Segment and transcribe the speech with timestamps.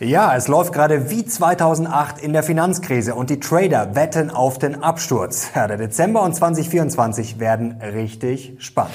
[0.00, 4.82] Ja, es läuft gerade wie 2008 in der Finanzkrise und die Trader wetten auf den
[4.82, 5.50] Absturz.
[5.54, 8.92] Ja, der Dezember und 2024 werden richtig spannend.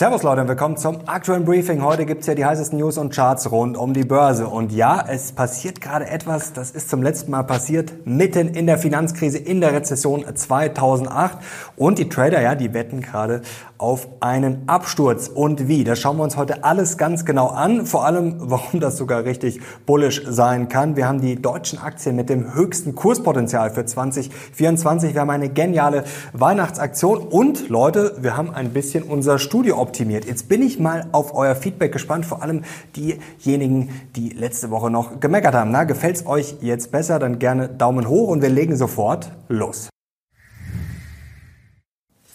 [0.00, 1.82] Servus Leute und willkommen zum aktuellen Briefing.
[1.82, 4.46] Heute gibt's ja die heißesten News und Charts rund um die Börse.
[4.46, 8.78] Und ja, es passiert gerade etwas, das ist zum letzten Mal passiert, mitten in der
[8.78, 11.36] Finanzkrise, in der Rezession 2008.
[11.76, 13.42] Und die Trader, ja, die wetten gerade
[13.80, 15.28] auf einen Absturz.
[15.28, 15.84] Und wie?
[15.84, 17.86] Das schauen wir uns heute alles ganz genau an.
[17.86, 20.96] Vor allem, warum das sogar richtig bullish sein kann.
[20.96, 25.14] Wir haben die deutschen Aktien mit dem höchsten Kurspotenzial für 2024.
[25.14, 27.18] Wir haben eine geniale Weihnachtsaktion.
[27.18, 30.26] Und Leute, wir haben ein bisschen unser Studio optimiert.
[30.26, 32.62] Jetzt bin ich mal auf euer Feedback gespannt, vor allem
[32.96, 35.70] diejenigen, die letzte Woche noch gemeckert haben.
[35.70, 37.18] Na, gefällt's euch jetzt besser?
[37.18, 39.89] Dann gerne Daumen hoch und wir legen sofort los.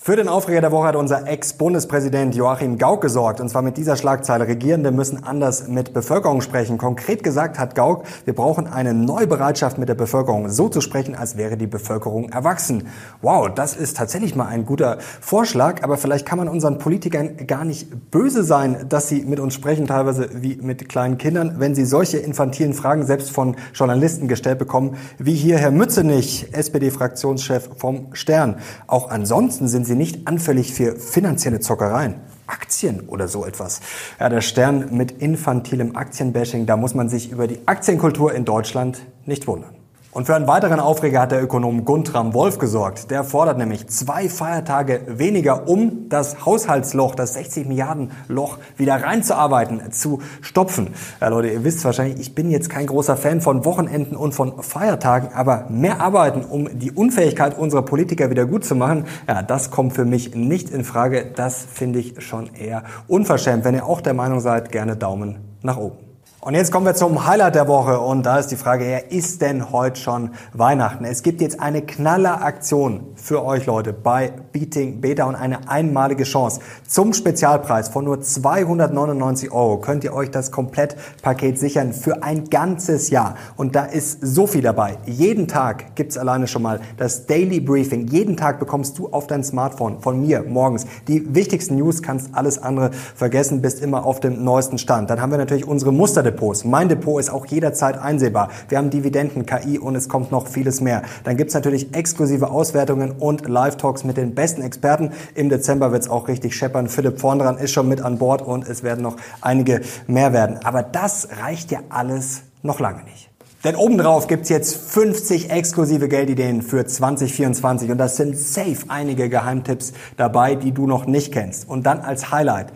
[0.06, 3.42] Für den Aufreger der Woche hat unser Ex-Bundespräsident Joachim Gauck gesorgt.
[3.42, 4.48] Und zwar mit dieser Schlagzeile.
[4.48, 6.78] Regierende müssen anders mit Bevölkerung sprechen.
[6.78, 10.50] Konkret gesagt hat Gauck, wir brauchen eine Neubereitschaft mit der Bevölkerung.
[10.50, 12.88] So zu sprechen, als wäre die Bevölkerung erwachsen.
[13.24, 15.82] Wow, das ist tatsächlich mal ein guter Vorschlag.
[15.82, 19.88] Aber vielleicht kann man unseren Politikern gar nicht böse sein, dass sie mit uns sprechen,
[19.88, 24.98] teilweise wie mit kleinen Kindern, wenn sie solche infantilen Fragen selbst von Journalisten gestellt bekommen,
[25.18, 28.58] wie hier Herr Mützenich, SPD-Fraktionschef vom Stern.
[28.86, 32.16] Auch ansonsten sind sie sie nicht anfällig für finanzielle Zockereien.
[32.48, 33.82] Aktien oder so etwas.
[34.20, 39.02] Ja, der Stern mit infantilem Aktienbashing, da muss man sich über die Aktienkultur in Deutschland
[39.26, 39.75] nicht wundern.
[40.16, 43.12] Und für einen weiteren Aufreger hat der Ökonom Guntram Wolf gesorgt.
[43.12, 49.92] Der fordert nämlich zwei Feiertage weniger, um das Haushaltsloch, das 60 Milliarden Loch wieder reinzuarbeiten,
[49.92, 50.94] zu stopfen.
[51.20, 54.64] Ja, Leute, ihr wisst wahrscheinlich, ich bin jetzt kein großer Fan von Wochenenden und von
[54.64, 59.70] Feiertagen, aber mehr arbeiten, um die Unfähigkeit unserer Politiker wieder gut zu machen, ja, das
[59.70, 61.26] kommt für mich nicht in Frage.
[61.36, 63.66] Das finde ich schon eher unverschämt.
[63.66, 66.05] Wenn ihr auch der Meinung seid, gerne Daumen nach oben.
[66.46, 69.42] Und jetzt kommen wir zum Highlight der Woche und da ist die Frage, ja, ist
[69.42, 71.04] denn heute schon Weihnachten?
[71.04, 76.60] Es gibt jetzt eine Knalleraktion für euch Leute bei Beating Beta und eine einmalige Chance.
[76.88, 83.10] Zum Spezialpreis von nur 299 Euro könnt ihr euch das Komplettpaket sichern für ein ganzes
[83.10, 83.34] Jahr.
[83.56, 85.00] Und da ist so viel dabei.
[85.08, 88.06] Jeden Tag gibt's alleine schon mal das Daily Briefing.
[88.10, 92.62] Jeden Tag bekommst du auf dein Smartphone von mir morgens die wichtigsten News, kannst alles
[92.62, 95.10] andere vergessen, bist immer auf dem neuesten Stand.
[95.10, 96.66] Dann haben wir natürlich unsere Muster Depots.
[96.66, 98.50] Mein Depot ist auch jederzeit einsehbar.
[98.68, 101.04] Wir haben Dividenden, KI und es kommt noch vieles mehr.
[101.24, 105.12] Dann gibt's natürlich exklusive Auswertungen und Live-Talks mit den besten Experten.
[105.34, 106.90] Im Dezember wird's auch richtig scheppern.
[106.90, 110.60] Philipp Vorndran ist schon mit an Bord und es werden noch einige mehr werden.
[110.64, 113.30] Aber das reicht ja alles noch lange nicht.
[113.64, 119.94] Denn obendrauf gibt's jetzt 50 exklusive Geldideen für 2024 und das sind safe einige Geheimtipps
[120.18, 121.68] dabei, die du noch nicht kennst.
[121.68, 122.68] Und dann als Highlight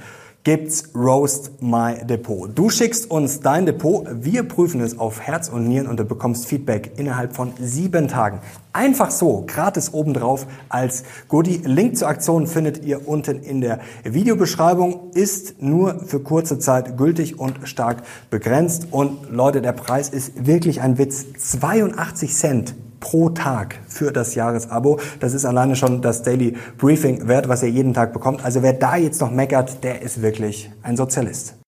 [0.44, 2.50] gibt's Roast My Depot.
[2.54, 6.48] Du schickst uns dein Depot, wir prüfen es auf Herz und Nieren und du bekommst
[6.48, 8.40] Feedback innerhalb von sieben Tagen.
[8.72, 11.62] Einfach so, gratis obendrauf als Goodie.
[11.66, 17.38] Link zur Aktion findet ihr unten in der Videobeschreibung, ist nur für kurze Zeit gültig
[17.38, 18.88] und stark begrenzt.
[18.92, 21.26] Und Leute, der Preis ist wirklich ein Witz.
[21.38, 25.00] 82 Cent pro Tag für das Jahresabo.
[25.20, 28.44] Das ist alleine schon das Daily Briefing wert, was ihr jeden Tag bekommt.
[28.44, 31.59] Also wer da jetzt noch meckert, der ist wirklich ein Sozialist.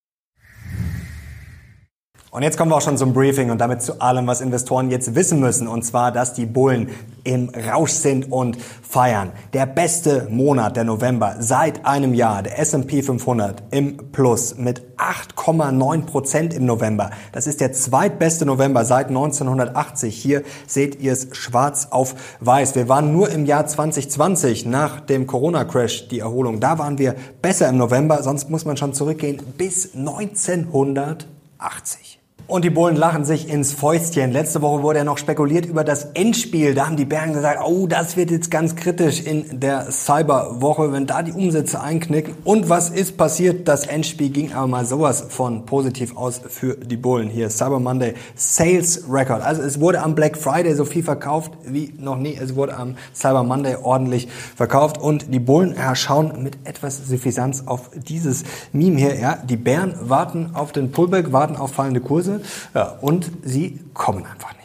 [2.34, 5.16] Und jetzt kommen wir auch schon zum Briefing und damit zu allem, was Investoren jetzt
[5.16, 5.68] wissen müssen.
[5.68, 6.88] Und zwar, dass die Bullen
[7.26, 9.34] im Rausch sind und feiern.
[9.52, 12.42] Der beste Monat, der November, seit einem Jahr.
[12.42, 17.10] Der S&P 500 im Plus mit 8,9 Prozent im November.
[17.34, 20.16] Das ist der zweitbeste November seit 1980.
[20.16, 22.76] Hier seht ihr es schwarz auf weiß.
[22.76, 26.62] Wir waren nur im Jahr 2020 nach dem Corona-Crash die Erholung.
[26.62, 28.24] Da waren wir besser im November.
[28.24, 32.21] Sonst muss man schon zurückgehen bis 1980.
[32.52, 34.34] Und die Bullen lachen sich ins Fäustchen.
[34.34, 36.76] Letzte Woche wurde ja noch spekuliert über das Endspiel.
[36.76, 41.08] Da haben die Bären gesagt, oh, das wird jetzt ganz kritisch in der Cyberwoche, wenn
[41.08, 42.34] da die Umsätze einknicken.
[42.44, 43.70] Und was ist passiert?
[43.70, 47.30] Das Endspiel ging aber mal sowas von positiv aus für die Bullen.
[47.30, 49.42] Hier Cyber Monday Sales Record.
[49.44, 52.36] Also es wurde am Black Friday so viel verkauft wie noch nie.
[52.36, 54.28] Es wurde am Cyber Monday ordentlich
[54.58, 54.98] verkauft.
[54.98, 58.44] Und die Bullen schauen mit etwas Suffisanz auf dieses
[58.74, 59.18] Meme hier.
[59.18, 62.41] Ja, die Bären warten auf den Pullback, warten auf fallende Kurse.
[62.74, 64.61] Ja, und sie kommen einfach nicht.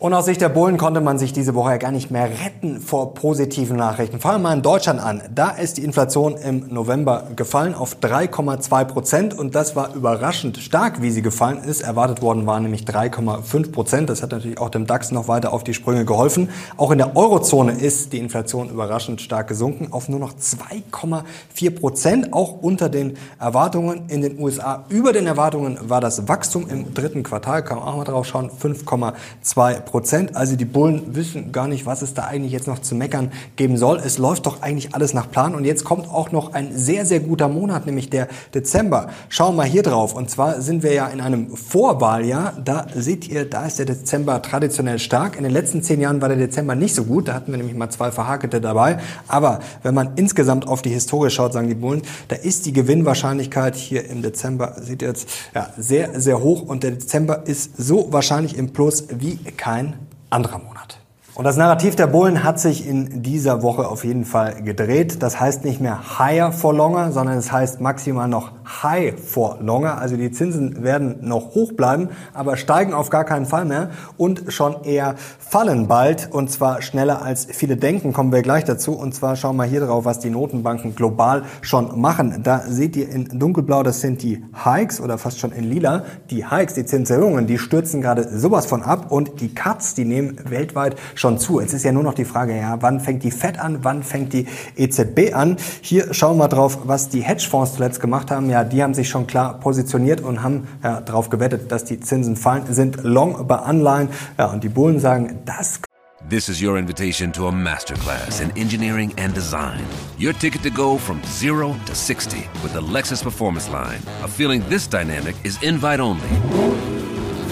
[0.00, 2.80] Und aus Sicht der Bullen konnte man sich diese Woche ja gar nicht mehr retten
[2.80, 4.20] vor positiven Nachrichten.
[4.20, 5.22] Fangen wir mal in Deutschland an.
[5.34, 11.02] Da ist die Inflation im November gefallen auf 3,2 Prozent und das war überraschend stark,
[11.02, 11.80] wie sie gefallen ist.
[11.80, 14.08] Erwartet worden waren nämlich 3,5 Prozent.
[14.08, 16.50] Das hat natürlich auch dem DAX noch weiter auf die Sprünge geholfen.
[16.76, 22.32] Auch in der Eurozone ist die Inflation überraschend stark gesunken auf nur noch 2,4 Prozent,
[22.32, 24.84] auch unter den Erwartungen in den USA.
[24.90, 28.48] Über den Erwartungen war das Wachstum im dritten Quartal, kann man auch mal drauf schauen,
[28.48, 30.36] 5,2 Prozent.
[30.36, 33.78] Also die Bullen wissen gar nicht, was es da eigentlich jetzt noch zu meckern geben
[33.78, 34.00] soll.
[34.04, 35.54] Es läuft doch eigentlich alles nach Plan.
[35.54, 39.08] Und jetzt kommt auch noch ein sehr, sehr guter Monat, nämlich der Dezember.
[39.30, 40.14] Schauen wir mal hier drauf.
[40.14, 42.52] Und zwar sind wir ja in einem Vorwahljahr.
[42.62, 45.36] Da seht ihr, da ist der Dezember traditionell stark.
[45.36, 47.28] In den letzten zehn Jahren war der Dezember nicht so gut.
[47.28, 48.98] Da hatten wir nämlich mal zwei Verhakelte dabei.
[49.26, 53.74] Aber wenn man insgesamt auf die Historie schaut, sagen die Bullen, da ist die Gewinnwahrscheinlichkeit
[53.74, 56.60] hier im Dezember, seht ihr jetzt, ja, sehr, sehr hoch.
[56.60, 59.94] Und der Dezember ist so wahrscheinlich im Plus wie kein ein
[60.30, 60.98] anderer Monat.
[61.34, 65.22] Und das Narrativ der Bullen hat sich in dieser Woche auf jeden Fall gedreht.
[65.22, 69.98] Das heißt nicht mehr higher for longer, sondern es heißt maximal noch high for longer.
[69.98, 74.44] Also die Zinsen werden noch hoch bleiben, aber steigen auf gar keinen Fall mehr und
[74.48, 78.12] schon eher fallen bald und zwar schneller als viele denken.
[78.12, 78.92] Kommen wir gleich dazu.
[78.92, 82.42] Und zwar schauen wir hier drauf, was die Notenbanken global schon machen.
[82.42, 86.04] Da seht ihr in dunkelblau, das sind die Hikes oder fast schon in lila.
[86.30, 90.38] Die Hikes, die Zinserhöhungen, die stürzen gerade sowas von ab und die Cuts, die nehmen
[90.48, 91.60] weltweit schon zu.
[91.60, 94.32] Jetzt ist ja nur noch die Frage, ja, wann fängt die Fed an, wann fängt
[94.32, 95.56] die EZB an?
[95.80, 98.50] Hier schauen wir drauf, was die Hedgefonds zuletzt gemacht haben.
[98.50, 102.00] Ja, ja, die haben sich schon klar positioniert und haben ja, darauf gewettet, dass die
[102.00, 104.08] Zinsen fallen, sind long bei Anleihen.
[104.36, 105.80] Ja, und die Bullen sagen, das
[106.28, 109.80] This is your invitation to a masterclass in engineering and design.
[110.18, 114.00] Your ticket to go from zero to 60 with the Lexus Performance Line.
[114.22, 116.28] A feeling this dynamic is invite only.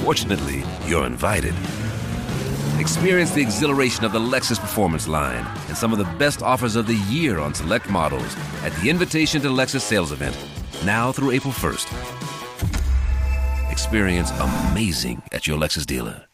[0.05, 1.55] Fortunately, you're invited.
[2.79, 6.87] Experience the exhilaration of the Lexus Performance line and some of the best offers of
[6.87, 10.37] the year on select models at the Invitation to Lexus sales event
[10.85, 11.87] now through April 1st.
[13.71, 16.27] Experience amazing at your Lexus dealer.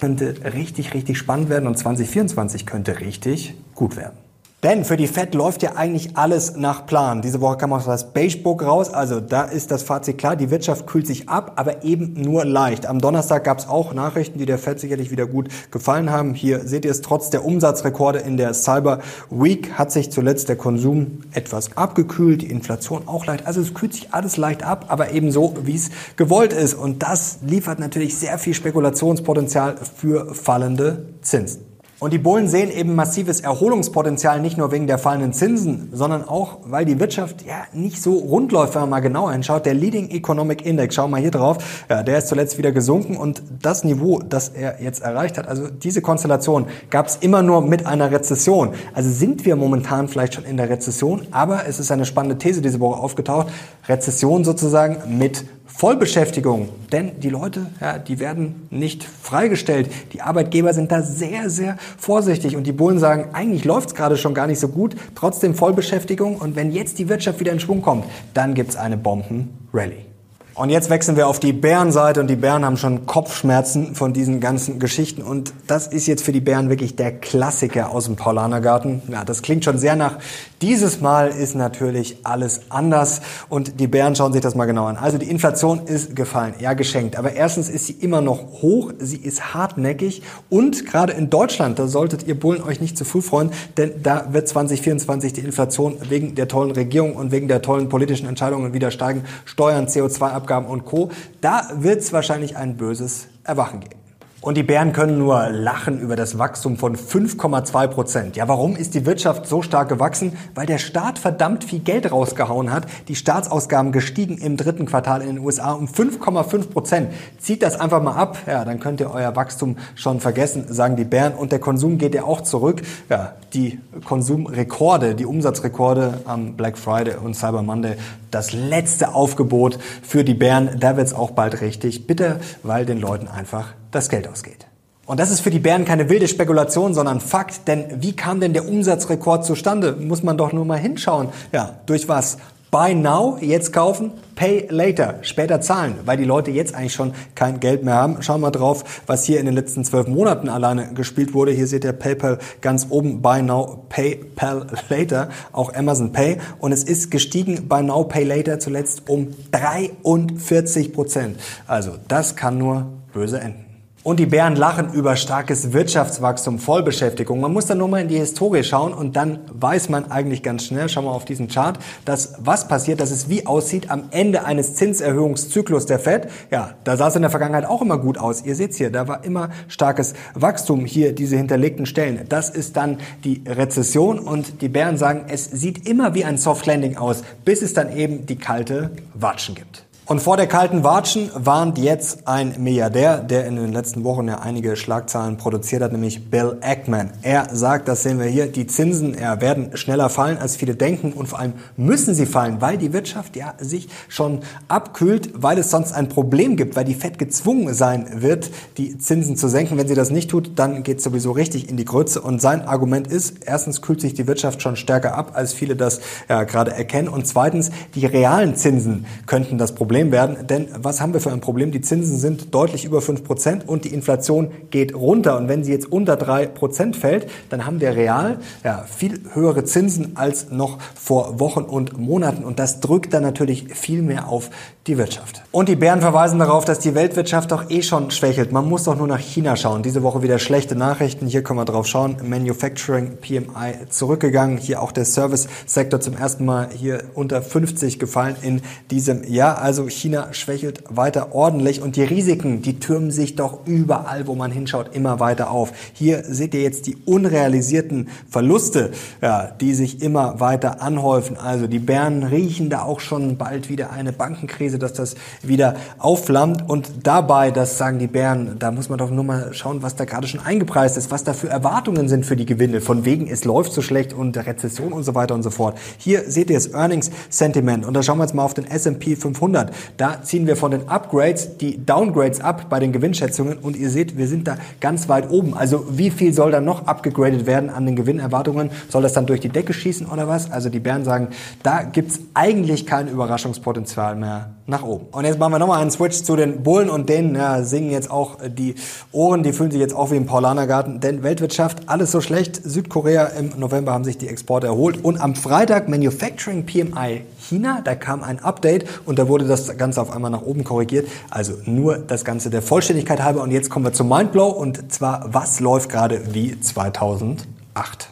[0.00, 4.16] Könnte richtig, richtig spannend werden und 2024 könnte richtig gut werden.
[4.62, 7.22] Denn für die Fed läuft ja eigentlich alles nach Plan.
[7.22, 8.92] Diese Woche kam auch das Beigebook raus.
[8.92, 10.36] Also da ist das Fazit klar.
[10.36, 12.84] Die Wirtschaft kühlt sich ab, aber eben nur leicht.
[12.84, 16.34] Am Donnerstag gab es auch Nachrichten, die der Fed sicherlich wieder gut gefallen haben.
[16.34, 20.56] Hier seht ihr es, trotz der Umsatzrekorde in der Cyber Week hat sich zuletzt der
[20.56, 23.46] Konsum etwas abgekühlt, die Inflation auch leicht.
[23.46, 26.74] Also es kühlt sich alles leicht ab, aber eben so, wie es gewollt ist.
[26.74, 31.69] Und das liefert natürlich sehr viel Spekulationspotenzial für fallende Zinsen.
[32.00, 36.60] Und die Bullen sehen eben massives Erholungspotenzial nicht nur wegen der fallenden Zinsen, sondern auch,
[36.64, 39.66] weil die Wirtschaft ja nicht so rund läuft, wenn man mal genauer hinschaut.
[39.66, 41.58] Der Leading Economic Index, schauen wir mal hier drauf,
[41.90, 45.68] ja, der ist zuletzt wieder gesunken und das Niveau, das er jetzt erreicht hat, also
[45.68, 48.70] diese Konstellation gab es immer nur mit einer Rezession.
[48.94, 52.62] Also sind wir momentan vielleicht schon in der Rezession, aber es ist eine spannende These
[52.62, 53.48] diese Woche aufgetaucht.
[53.86, 55.44] Rezession sozusagen mit
[55.80, 59.88] Vollbeschäftigung, denn die Leute, ja, die werden nicht freigestellt.
[60.12, 64.18] Die Arbeitgeber sind da sehr, sehr vorsichtig und die Bullen sagen, eigentlich läuft es gerade
[64.18, 67.80] schon gar nicht so gut, trotzdem Vollbeschäftigung und wenn jetzt die Wirtschaft wieder in Schwung
[67.80, 68.04] kommt,
[68.34, 70.09] dann gibt es eine Bomben-Rallye.
[70.54, 74.40] Und jetzt wechseln wir auf die Bärenseite und die Bären haben schon Kopfschmerzen von diesen
[74.40, 75.22] ganzen Geschichten.
[75.22, 79.02] Und das ist jetzt für die Bären wirklich der Klassiker aus dem Paulanergarten.
[79.08, 80.18] Ja, das klingt schon sehr nach
[80.60, 83.22] dieses Mal ist natürlich alles anders.
[83.48, 84.96] Und die Bären schauen sich das mal genau an.
[84.96, 89.16] Also die Inflation ist gefallen, ja geschenkt, aber erstens ist sie immer noch hoch, sie
[89.16, 90.22] ist hartnäckig.
[90.50, 94.26] Und gerade in Deutschland, da solltet ihr Bullen euch nicht zu früh freuen, denn da
[94.32, 98.90] wird 2024 die Inflation wegen der tollen Regierung und wegen der tollen politischen Entscheidungen wieder
[98.90, 101.10] steigen, Steuern, CO2-Abgaben Abgaben und Co.
[101.42, 104.00] Da wird es wahrscheinlich ein böses Erwachen geben.
[104.42, 108.36] Und die Bären können nur lachen über das Wachstum von 5,2 Prozent.
[108.36, 110.32] Ja, warum ist die Wirtschaft so stark gewachsen?
[110.54, 112.86] Weil der Staat verdammt viel Geld rausgehauen hat.
[113.08, 117.12] Die Staatsausgaben gestiegen im dritten Quartal in den USA um 5,5 Prozent.
[117.38, 121.04] Zieht das einfach mal ab, ja, dann könnt ihr euer Wachstum schon vergessen, sagen die
[121.04, 121.34] Bären.
[121.34, 122.80] Und der Konsum geht ja auch zurück.
[123.10, 127.96] Ja, die Konsumrekorde, die Umsatzrekorde am Black Friday und Cyber Monday,
[128.30, 130.78] das letzte Aufgebot für die Bären.
[130.78, 134.66] Da wird's auch bald richtig bitter, weil den Leuten einfach das Geld ausgeht.
[135.10, 137.66] Und das ist für die Bären keine wilde Spekulation, sondern Fakt.
[137.66, 139.96] Denn wie kam denn der Umsatzrekord zustande?
[139.96, 141.30] Muss man doch nur mal hinschauen.
[141.50, 142.38] Ja, durch was?
[142.70, 147.58] Buy now, jetzt kaufen, pay later, später zahlen, weil die Leute jetzt eigentlich schon kein
[147.58, 148.22] Geld mehr haben.
[148.22, 151.50] Schauen wir drauf, was hier in den letzten zwölf Monaten alleine gespielt wurde.
[151.50, 156.38] Hier seht ihr PayPal ganz oben, Buy now, PayPal later, auch Amazon Pay.
[156.60, 161.40] Und es ist gestiegen, Buy now, pay later zuletzt um 43 Prozent.
[161.66, 163.69] Also das kann nur böse enden.
[164.02, 167.38] Und die Bären lachen über starkes Wirtschaftswachstum, Vollbeschäftigung.
[167.38, 170.64] Man muss da nur mal in die Historie schauen und dann weiß man eigentlich ganz
[170.64, 174.46] schnell, schauen wir auf diesen Chart, dass was passiert, dass es wie aussieht am Ende
[174.46, 176.28] eines Zinserhöhungszyklus der Fed.
[176.50, 178.42] Ja, da sah es in der Vergangenheit auch immer gut aus.
[178.42, 182.24] Ihr seht's hier, da war immer starkes Wachstum hier, diese hinterlegten Stellen.
[182.26, 186.64] Das ist dann die Rezession und die Bären sagen, es sieht immer wie ein Soft
[186.64, 189.89] Landing aus, bis es dann eben die kalte Watschen gibt.
[190.10, 194.40] Und vor der kalten Watschen warnt jetzt ein Milliardär, der in den letzten Wochen ja
[194.40, 197.10] einige Schlagzeilen produziert hat, nämlich Bill Ackman.
[197.22, 201.12] Er sagt, das sehen wir hier, die Zinsen ja, werden schneller fallen, als viele denken
[201.12, 205.70] und vor allem müssen sie fallen, weil die Wirtschaft ja sich schon abkühlt, weil es
[205.70, 209.78] sonst ein Problem gibt, weil die Fed gezwungen sein wird, die Zinsen zu senken.
[209.78, 212.20] Wenn sie das nicht tut, dann geht es sowieso richtig in die Grütze.
[212.20, 216.00] Und sein Argument ist, erstens kühlt sich die Wirtschaft schon stärker ab, als viele das
[216.28, 217.06] ja, gerade erkennen.
[217.06, 220.46] Und zweitens, die realen Zinsen könnten das Problem Problem werden.
[220.46, 221.72] Denn was haben wir für ein Problem?
[221.72, 225.36] Die Zinsen sind deutlich über 5% und die Inflation geht runter.
[225.36, 230.16] Und wenn sie jetzt unter 3% fällt, dann haben wir real ja, viel höhere Zinsen
[230.16, 232.44] als noch vor Wochen und Monaten.
[232.44, 234.50] Und das drückt dann natürlich viel mehr auf
[234.86, 235.42] die Wirtschaft.
[235.52, 238.50] Und die Bären verweisen darauf, dass die Weltwirtschaft doch eh schon schwächelt.
[238.50, 239.82] Man muss doch nur nach China schauen.
[239.82, 241.26] Diese Woche wieder schlechte Nachrichten.
[241.26, 242.16] Hier können wir drauf schauen.
[242.24, 244.56] Manufacturing PMI zurückgegangen.
[244.56, 249.60] Hier auch der Service-Sektor zum ersten Mal hier unter 50 gefallen in diesem Jahr.
[249.60, 254.50] Also China schwächelt weiter ordentlich und die Risiken, die türmen sich doch überall, wo man
[254.50, 255.72] hinschaut, immer weiter auf.
[255.92, 261.36] Hier seht ihr jetzt die unrealisierten Verluste, ja, die sich immer weiter anhäufen.
[261.36, 266.68] Also die Bären riechen da auch schon bald wieder eine Bankenkrise, dass das wieder aufflammt
[266.68, 270.04] und dabei, das sagen die Bären, da muss man doch nur mal schauen, was da
[270.04, 273.44] gerade schon eingepreist ist, was da für Erwartungen sind für die Gewinne, von wegen es
[273.44, 275.78] läuft so schlecht und Rezession und so weiter und so fort.
[275.98, 279.16] Hier seht ihr das Earnings Sentiment und da schauen wir jetzt mal auf den S&P
[279.16, 279.69] 500.
[279.96, 284.16] Da ziehen wir von den Upgrades die Downgrades ab bei den Gewinnschätzungen und ihr seht,
[284.16, 285.54] wir sind da ganz weit oben.
[285.54, 288.70] Also wie viel soll da noch abgegradet werden an den Gewinnerwartungen?
[288.88, 290.50] Soll das dann durch die Decke schießen oder was?
[290.50, 291.28] Also die Bären sagen,
[291.62, 295.06] da gibt's eigentlich kein Überraschungspotenzial mehr nach oben.
[295.12, 298.10] Und jetzt machen wir nochmal einen Switch zu den Bullen und denen ja, singen jetzt
[298.10, 298.76] auch die
[299.12, 302.60] Ohren, die fühlen sich jetzt auch wie im Paulanergarten, denn Weltwirtschaft, alles so schlecht.
[302.64, 307.94] Südkorea im November haben sich die Exporte erholt und am Freitag Manufacturing PMI China, da
[307.94, 311.08] kam ein Update und da wurde das Ganze auf einmal nach oben korrigiert.
[311.30, 315.34] Also nur das Ganze der Vollständigkeit halber und jetzt kommen wir zum Mindblow und zwar,
[315.34, 318.10] was läuft gerade wie 2008?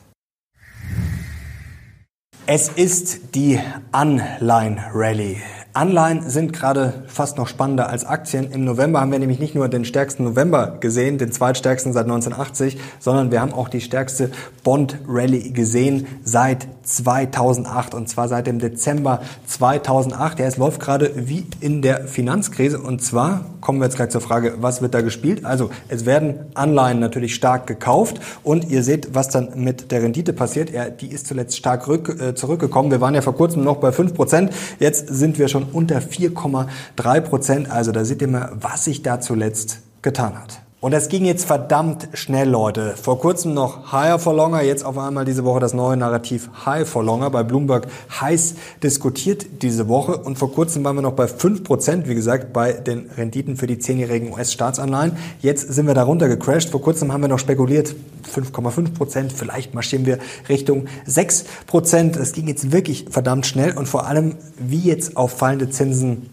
[2.46, 3.60] Es ist die
[3.92, 5.36] Anleihen-Rally.
[5.78, 8.50] Anleihen sind gerade fast noch spannender als Aktien.
[8.50, 12.78] Im November haben wir nämlich nicht nur den stärksten November gesehen, den zweitstärksten seit 1980,
[12.98, 14.32] sondern wir haben auch die stärkste
[14.64, 20.40] Bond-Rally gesehen seit 2008 und zwar seit dem Dezember 2008.
[20.40, 24.20] Ja, es läuft gerade wie in der Finanzkrise und zwar kommen wir jetzt gleich zur
[24.20, 25.44] Frage, was wird da gespielt?
[25.44, 30.32] Also es werden Anleihen natürlich stark gekauft und ihr seht, was dann mit der Rendite
[30.32, 30.70] passiert.
[30.70, 32.90] Ja, die ist zuletzt stark rück, äh, zurückgekommen.
[32.90, 37.70] Wir waren ja vor kurzem noch bei 5%, jetzt sind wir schon unter 4,3 Prozent.
[37.70, 40.60] Also da seht ihr mal, was sich da zuletzt getan hat.
[40.80, 42.94] Und das ging jetzt verdammt schnell, Leute.
[42.94, 46.88] Vor kurzem noch Higher for Longer, jetzt auf einmal diese Woche das neue Narrativ High
[46.88, 47.30] for Longer.
[47.30, 47.88] Bei Bloomberg
[48.20, 50.18] heiß diskutiert diese Woche.
[50.18, 53.80] Und vor kurzem waren wir noch bei 5%, wie gesagt, bei den Renditen für die
[53.80, 55.16] zehnjährigen US-Staatsanleihen.
[55.40, 56.70] Jetzt sind wir darunter gecrashed.
[56.70, 57.96] Vor kurzem haben wir noch spekuliert,
[58.32, 60.18] 5,5%, vielleicht marschieren wir
[60.48, 62.16] Richtung 6%.
[62.20, 66.30] Es ging jetzt wirklich verdammt schnell und vor allem, wie jetzt auf fallende Zinsen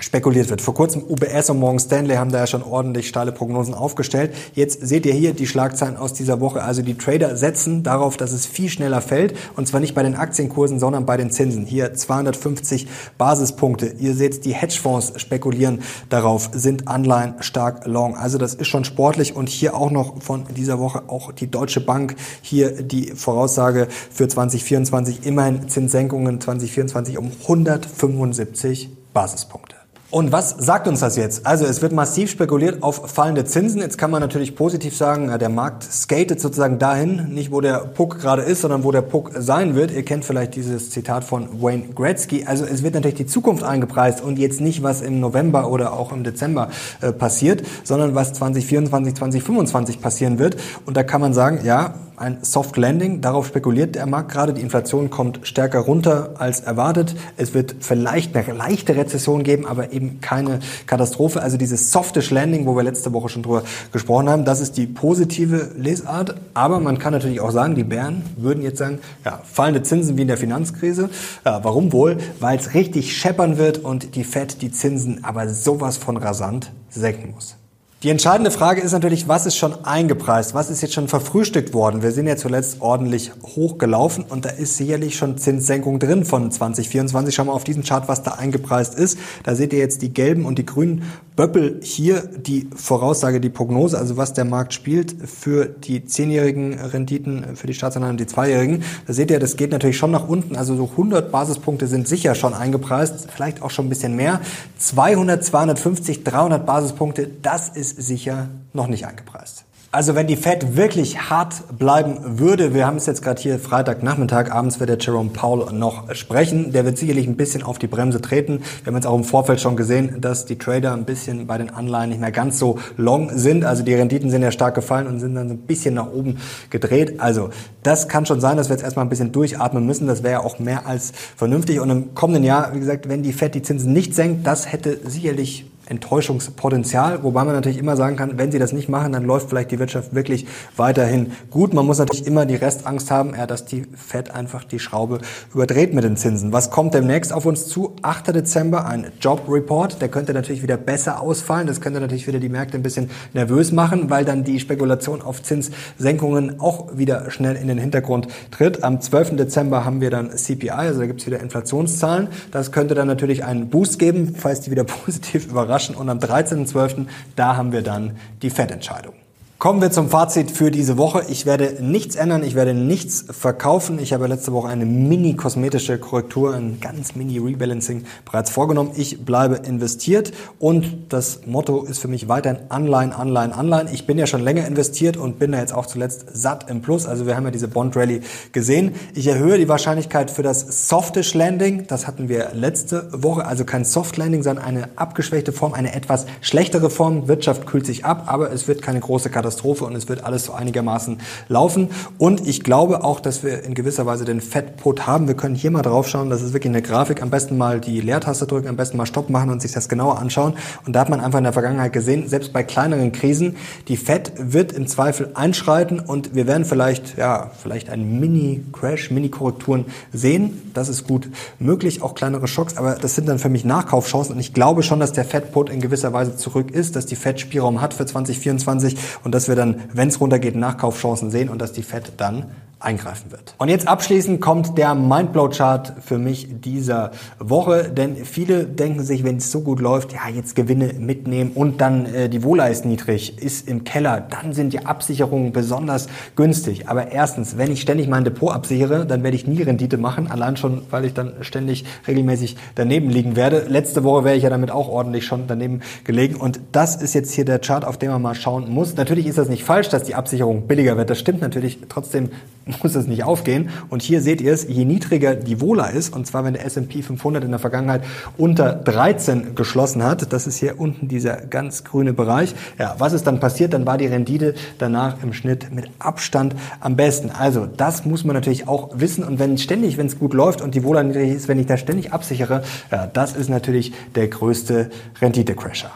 [0.00, 0.60] spekuliert wird.
[0.60, 4.34] Vor kurzem UBS und Morgan Stanley haben da ja schon ordentlich steile Prognosen aufgestellt.
[4.54, 6.62] Jetzt seht ihr hier die Schlagzeilen aus dieser Woche.
[6.62, 10.16] Also die Trader setzen darauf, dass es viel schneller fällt und zwar nicht bei den
[10.16, 11.66] Aktienkursen, sondern bei den Zinsen.
[11.66, 12.88] Hier 250
[13.18, 13.94] Basispunkte.
[13.98, 18.16] Ihr seht, die Hedgefonds spekulieren darauf, sind Anleihen stark long.
[18.16, 21.80] Also das ist schon sportlich und hier auch noch von dieser Woche auch die Deutsche
[21.80, 29.79] Bank hier die Voraussage für 2024 immerhin Zinssenkungen 2024 um 175 Basispunkte.
[30.10, 31.46] Und was sagt uns das jetzt?
[31.46, 33.80] Also es wird massiv spekuliert auf fallende Zinsen.
[33.80, 38.18] Jetzt kann man natürlich positiv sagen, der Markt skatet sozusagen dahin, nicht wo der Puck
[38.18, 39.92] gerade ist, sondern wo der Puck sein wird.
[39.92, 42.44] Ihr kennt vielleicht dieses Zitat von Wayne Gretzky.
[42.44, 46.10] Also es wird natürlich die Zukunft eingepreist und jetzt nicht, was im November oder auch
[46.10, 50.56] im Dezember äh, passiert, sondern was 2024, 2025 passieren wird.
[50.86, 53.20] Und da kann man sagen, ja, ein Soft Landing.
[53.20, 54.52] Darauf spekuliert der Markt gerade.
[54.52, 57.16] Die Inflation kommt stärker runter als erwartet.
[57.36, 61.42] Es wird vielleicht eine leichte Rezession geben, aber eben keine Katastrophe.
[61.42, 63.62] Also dieses softish Landing, wo wir letzte Woche schon drüber
[63.92, 66.34] gesprochen haben, das ist die positive Lesart.
[66.54, 70.22] Aber man kann natürlich auch sagen, die Bären würden jetzt sagen, ja, fallende Zinsen wie
[70.22, 71.08] in der Finanzkrise.
[71.44, 72.18] Ja, warum wohl?
[72.38, 77.32] Weil es richtig scheppern wird und die Fed die Zinsen aber sowas von rasant senken
[77.32, 77.59] muss.
[78.02, 80.54] Die entscheidende Frage ist natürlich, was ist schon eingepreist?
[80.54, 82.02] Was ist jetzt schon verfrühstückt worden?
[82.02, 87.34] Wir sind ja zuletzt ordentlich hochgelaufen und da ist sicherlich schon Zinssenkung drin von 2024.
[87.34, 89.18] Schauen wir auf diesen Chart, was da eingepreist ist.
[89.42, 91.02] Da seht ihr jetzt die gelben und die grünen
[91.40, 97.56] Böppel hier, die Voraussage, die Prognose, also was der Markt spielt für die zehnjährigen Renditen,
[97.56, 98.84] für die Staatsanleihen und die zweijährigen.
[99.06, 100.54] Da seht ihr, das geht natürlich schon nach unten.
[100.54, 104.40] Also so 100 Basispunkte sind sicher schon eingepreist, vielleicht auch schon ein bisschen mehr.
[104.78, 109.64] 200, 250, 300 Basispunkte, das ist ist sicher noch nicht eingepreist.
[109.92, 114.52] Also wenn die Fed wirklich hart bleiben würde, wir haben es jetzt gerade hier Freitagnachmittag,
[114.52, 118.20] abends wird der Jerome Powell noch sprechen, der wird sicherlich ein bisschen auf die Bremse
[118.20, 118.60] treten.
[118.84, 121.70] Wir haben jetzt auch im Vorfeld schon gesehen, dass die Trader ein bisschen bei den
[121.70, 123.64] Anleihen nicht mehr ganz so long sind.
[123.64, 126.38] Also die Renditen sind ja stark gefallen und sind dann so ein bisschen nach oben
[126.70, 127.18] gedreht.
[127.18, 127.50] Also
[127.82, 130.06] das kann schon sein, dass wir jetzt erstmal ein bisschen durchatmen müssen.
[130.06, 131.80] Das wäre ja auch mehr als vernünftig.
[131.80, 135.00] Und im kommenden Jahr, wie gesagt, wenn die Fed die Zinsen nicht senkt, das hätte
[135.04, 139.48] sicherlich Enttäuschungspotenzial, wobei man natürlich immer sagen kann, wenn sie das nicht machen, dann läuft
[139.48, 141.74] vielleicht die Wirtschaft wirklich weiterhin gut.
[141.74, 145.18] Man muss natürlich immer die Restangst haben, ja, dass die Fed einfach die Schraube
[145.52, 146.52] überdreht mit den Zinsen.
[146.52, 147.96] Was kommt demnächst auf uns zu?
[148.02, 148.28] 8.
[148.28, 150.00] Dezember, ein Job Report.
[150.00, 151.66] Der könnte natürlich wieder besser ausfallen.
[151.66, 155.42] Das könnte natürlich wieder die Märkte ein bisschen nervös machen, weil dann die Spekulation auf
[155.42, 158.84] Zinssenkungen auch wieder schnell in den Hintergrund tritt.
[158.84, 159.36] Am 12.
[159.36, 162.28] Dezember haben wir dann CPI, also da gibt es wieder Inflationszahlen.
[162.52, 165.94] Das könnte dann natürlich einen Boost geben, falls die wieder positiv überraschen überraschen.
[165.94, 167.06] Und am 13.12.,
[167.36, 169.14] da haben wir dann die Fettentscheidung.
[169.60, 171.26] Kommen wir zum Fazit für diese Woche.
[171.28, 173.98] Ich werde nichts ändern, ich werde nichts verkaufen.
[173.98, 178.92] Ich habe letzte Woche eine mini-kosmetische Korrektur, ein ganz mini-Rebalancing bereits vorgenommen.
[178.96, 183.88] Ich bleibe investiert und das Motto ist für mich weiterhin Anleihen, Anleihen, Anleihen.
[183.92, 187.04] Ich bin ja schon länger investiert und bin da jetzt auch zuletzt satt im Plus.
[187.04, 188.94] Also wir haben ja diese Bond Rally gesehen.
[189.14, 191.86] Ich erhöhe die Wahrscheinlichkeit für das Softish Landing.
[191.86, 193.44] Das hatten wir letzte Woche.
[193.44, 197.28] Also kein Soft Landing, sondern eine abgeschwächte Form, eine etwas schlechtere Form.
[197.28, 200.44] Wirtschaft kühlt sich ab, aber es wird keine große Katastrophe Katastrophe und es wird alles
[200.44, 201.88] so einigermaßen laufen.
[202.18, 205.26] Und ich glaube auch, dass wir in gewisser Weise den Fettput haben.
[205.26, 206.30] Wir können hier mal drauf schauen.
[206.30, 207.20] Das ist wirklich eine Grafik.
[207.20, 210.18] Am besten mal die Leertaste drücken, am besten mal Stopp machen und sich das genauer
[210.18, 210.54] anschauen.
[210.86, 213.56] Und da hat man einfach in der Vergangenheit gesehen, selbst bei kleineren Krisen,
[213.88, 219.86] die Fett wird im Zweifel einschreiten und wir werden vielleicht, ja, vielleicht einen Mini-Crash, Mini-Korrekturen
[220.12, 220.70] sehen.
[220.74, 221.28] Das ist gut
[221.58, 225.00] möglich, auch kleinere Schocks, aber das sind dann für mich Nachkaufchancen und ich glaube schon,
[225.00, 228.96] dass der Fettput in gewisser Weise zurück ist, dass die Fett Spielraum hat für 2024
[229.24, 233.30] und dass wir dann, wenn es runtergeht, Nachkaufchancen sehen und dass die Fed dann eingreifen
[233.30, 233.54] wird.
[233.58, 239.36] Und jetzt abschließend kommt der Mindblow-Chart für mich dieser Woche, denn viele denken sich, wenn
[239.36, 243.38] es so gut läuft, ja, jetzt Gewinne mitnehmen und dann äh, die Wohler ist niedrig,
[243.38, 246.88] ist im Keller, dann sind die Absicherungen besonders günstig.
[246.88, 250.56] Aber erstens, wenn ich ständig mein Depot absichere, dann werde ich nie Rendite machen, allein
[250.56, 253.66] schon, weil ich dann ständig regelmäßig daneben liegen werde.
[253.68, 257.32] Letzte Woche wäre ich ja damit auch ordentlich schon daneben gelegen und das ist jetzt
[257.32, 258.96] hier der Chart, auf den man mal schauen muss.
[258.96, 261.10] Natürlich ist das nicht falsch, dass die Absicherung billiger wird.
[261.10, 261.78] Das stimmt natürlich.
[261.88, 262.30] Trotzdem
[262.82, 263.70] muss es nicht aufgehen.
[263.88, 267.02] Und hier seht ihr es, je niedriger die Vola ist, und zwar wenn der S&P
[267.02, 268.02] 500 in der Vergangenheit
[268.36, 272.54] unter 13 geschlossen hat, das ist hier unten dieser ganz grüne Bereich.
[272.78, 273.72] Ja, was ist dann passiert?
[273.72, 277.30] Dann war die Rendite danach im Schnitt mit Abstand am besten.
[277.30, 279.24] Also das muss man natürlich auch wissen.
[279.24, 281.76] Und wenn ständig, wenn es gut läuft und die Vola niedrig ist, wenn ich da
[281.76, 285.90] ständig absichere, ja, das ist natürlich der größte Renditecrasher.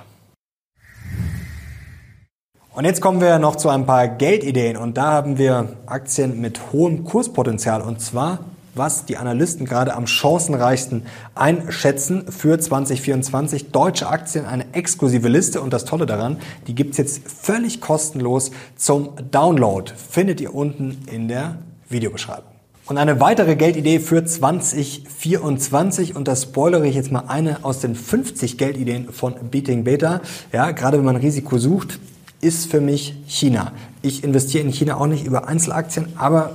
[2.75, 6.73] Und jetzt kommen wir noch zu ein paar Geldideen und da haben wir Aktien mit
[6.73, 8.41] hohem Kurspotenzial und zwar
[8.75, 11.07] was die Analysten gerade am chancenreichsten
[11.37, 13.71] einschätzen für 2024.
[13.71, 19.11] Deutsche Aktien, eine exklusive Liste und das Tolle daran, die gibt's jetzt völlig kostenlos zum
[19.31, 19.93] Download.
[20.11, 21.59] Findet ihr unten in der
[21.89, 22.51] Videobeschreibung.
[22.87, 27.95] Und eine weitere Geldidee für 2024 und das spoilere ich jetzt mal eine aus den
[27.95, 30.21] 50 Geldideen von Beating Beta.
[30.53, 32.01] Ja, gerade wenn man Risiko sucht,
[32.45, 33.73] ist für mich China.
[34.03, 36.51] Ich investiere in China auch nicht über Einzelaktien, aber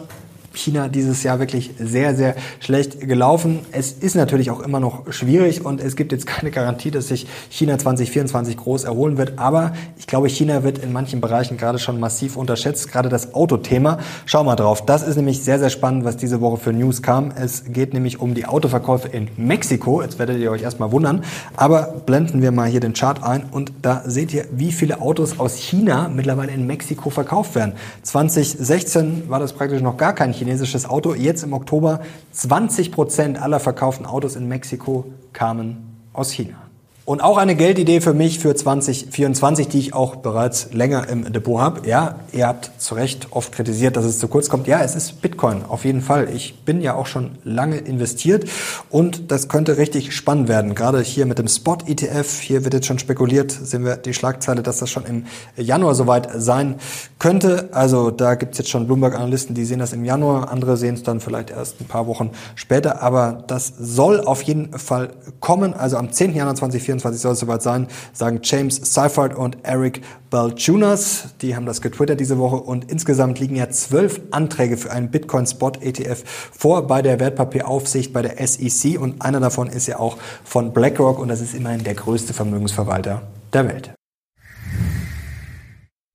[0.53, 3.59] China dieses Jahr wirklich sehr, sehr schlecht gelaufen.
[3.71, 7.27] Es ist natürlich auch immer noch schwierig und es gibt jetzt keine Garantie, dass sich
[7.49, 9.37] China 2024 groß erholen wird.
[9.37, 12.91] Aber ich glaube, China wird in manchen Bereichen gerade schon massiv unterschätzt.
[12.91, 13.99] Gerade das Autothema.
[14.25, 14.85] Schau mal drauf.
[14.85, 17.31] Das ist nämlich sehr, sehr spannend, was diese Woche für News kam.
[17.35, 20.01] Es geht nämlich um die Autoverkäufe in Mexiko.
[20.01, 21.23] Jetzt werdet ihr euch erstmal wundern.
[21.55, 25.39] Aber blenden wir mal hier den Chart ein und da seht ihr, wie viele Autos
[25.39, 27.73] aus China mittlerweile in Mexiko verkauft werden.
[28.03, 31.13] 2016 war das praktisch noch gar kein chinesisches Auto.
[31.13, 36.68] Jetzt im Oktober 20 Prozent aller verkauften Autos in Mexiko kamen aus China.
[37.09, 41.59] Und auch eine Geldidee für mich für 2024, die ich auch bereits länger im Depot
[41.59, 41.89] habe.
[41.89, 44.67] Ja, ihr habt zu Recht oft kritisiert, dass es zu kurz kommt.
[44.67, 46.29] Ja, es ist Bitcoin, auf jeden Fall.
[46.31, 48.47] Ich bin ja auch schon lange investiert
[48.91, 50.75] und das könnte richtig spannend werden.
[50.75, 54.77] Gerade hier mit dem Spot-ETF, hier wird jetzt schon spekuliert, sehen wir die Schlagzeile, dass
[54.77, 55.25] das schon im
[55.57, 56.75] Januar soweit sein
[57.17, 57.69] könnte.
[57.71, 61.01] Also da gibt es jetzt schon Bloomberg-Analysten, die sehen das im Januar, andere sehen es
[61.01, 63.01] dann vielleicht erst ein paar Wochen später.
[63.01, 65.73] Aber das soll auf jeden Fall kommen.
[65.73, 66.35] Also am 10.
[66.35, 71.35] Januar 2024 soll es soweit sein, sagen James Seifert und Eric Balchunas.
[71.41, 75.45] Die haben das getwittert diese Woche und insgesamt liegen ja zwölf Anträge für einen Bitcoin
[75.45, 80.17] Spot ETF vor bei der Wertpapieraufsicht bei der SEC und einer davon ist ja auch
[80.43, 83.21] von BlackRock und das ist immerhin der größte Vermögensverwalter
[83.53, 83.98] der Welt.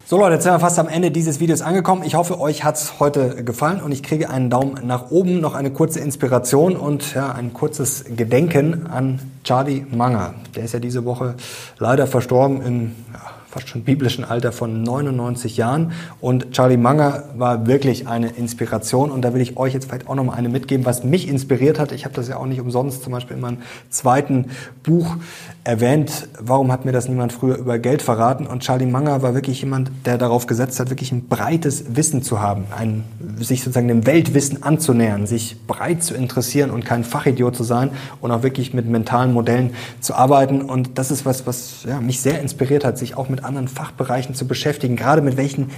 [0.07, 2.03] So Leute, jetzt sind wir fast am Ende dieses Videos angekommen.
[2.05, 5.71] Ich hoffe, euch hat's heute gefallen und ich kriege einen Daumen nach oben, noch eine
[5.71, 10.35] kurze Inspiration und ja, ein kurzes Gedenken an Charlie Munger.
[10.57, 11.37] Der ist ja diese Woche
[11.79, 13.21] leider verstorben im ja,
[13.55, 15.93] fast schon biblischen Alter von 99 Jahren.
[16.21, 19.13] Und Charlie Munger war wirklich eine Inspiration.
[19.13, 21.79] Und da will ich euch jetzt vielleicht auch noch mal eine mitgeben, was mich inspiriert
[21.79, 21.93] hat.
[21.93, 23.59] Ich habe das ja auch nicht umsonst zum Beispiel in meinem
[23.91, 24.47] zweiten
[24.83, 25.17] Buch
[25.63, 28.47] erwähnt, warum hat mir das niemand früher über Geld verraten?
[28.47, 32.41] Und Charlie Munger war wirklich jemand, der darauf gesetzt hat, wirklich ein breites Wissen zu
[32.41, 33.05] haben, ein,
[33.39, 37.91] sich sozusagen dem Weltwissen anzunähern, sich breit zu interessieren und kein Fachidiot zu sein
[38.21, 40.61] und auch wirklich mit mentalen Modellen zu arbeiten.
[40.61, 44.35] Und das ist was, was ja, mich sehr inspiriert hat, sich auch mit anderen Fachbereichen
[44.35, 45.71] zu beschäftigen, gerade mit welchen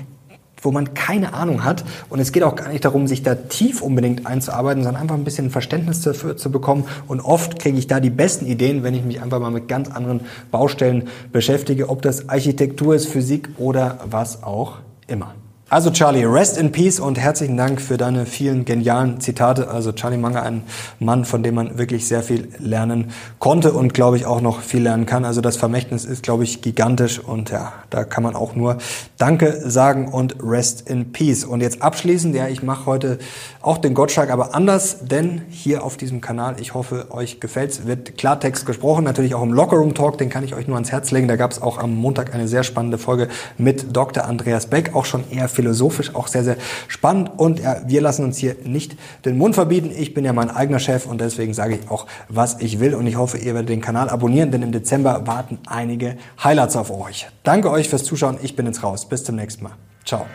[0.62, 1.84] wo man keine Ahnung hat.
[2.08, 5.24] Und es geht auch gar nicht darum, sich da tief unbedingt einzuarbeiten, sondern einfach ein
[5.24, 6.84] bisschen Verständnis dafür zu bekommen.
[7.06, 9.90] Und oft kriege ich da die besten Ideen, wenn ich mich einfach mal mit ganz
[9.90, 15.34] anderen Baustellen beschäftige, ob das Architektur ist, Physik oder was auch immer.
[15.76, 19.68] Also Charlie, rest in peace und herzlichen Dank für deine vielen genialen Zitate.
[19.68, 20.62] Also Charlie Munger, ein
[21.00, 23.10] Mann, von dem man wirklich sehr viel lernen
[23.40, 25.26] konnte und glaube ich auch noch viel lernen kann.
[25.26, 28.78] Also das Vermächtnis ist, glaube ich, gigantisch und ja, da kann man auch nur
[29.18, 31.44] Danke sagen und rest in peace.
[31.44, 33.18] Und jetzt abschließend, ja, ich mache heute
[33.66, 38.16] auch den Gottschalk, aber anders, denn hier auf diesem Kanal, ich hoffe, euch gefällt's, wird
[38.16, 41.26] Klartext gesprochen, natürlich auch im Lockerroom Talk, den kann ich euch nur ans Herz legen.
[41.26, 44.24] Da gab es auch am Montag eine sehr spannende Folge mit Dr.
[44.24, 47.32] Andreas Beck, auch schon eher philosophisch auch sehr, sehr spannend.
[47.36, 49.90] Und ja, wir lassen uns hier nicht den Mund verbieten.
[49.96, 52.94] Ich bin ja mein eigener Chef und deswegen sage ich auch, was ich will.
[52.94, 56.92] Und ich hoffe, ihr werdet den Kanal abonnieren, denn im Dezember warten einige Highlights auf
[56.92, 57.26] euch.
[57.42, 58.38] Danke euch fürs Zuschauen.
[58.42, 59.08] Ich bin jetzt raus.
[59.08, 59.72] Bis zum nächsten Mal.
[60.04, 60.26] Ciao.